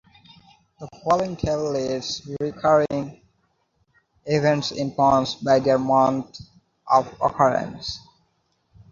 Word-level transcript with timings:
The 0.79 0.87
following 1.03 1.35
table 1.35 1.73
lists 1.73 2.27
recurring 2.39 3.21
events 4.25 4.71
in 4.71 4.95
Ponce 4.95 5.35
by 5.35 5.59
their 5.59 5.77
month 5.77 6.39
of 6.87 7.05
occurrence. 7.21 7.99